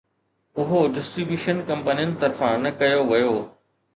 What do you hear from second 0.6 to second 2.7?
اهو ڊسٽريبيوشن ڪمپنين طرفان